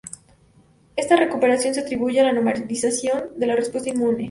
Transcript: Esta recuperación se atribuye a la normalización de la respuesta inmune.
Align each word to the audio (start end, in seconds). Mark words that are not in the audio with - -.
Esta 0.95 1.15
recuperación 1.15 1.75
se 1.75 1.81
atribuye 1.81 2.21
a 2.21 2.23
la 2.23 2.33
normalización 2.33 3.25
de 3.37 3.45
la 3.45 3.55
respuesta 3.55 3.89
inmune. 3.91 4.17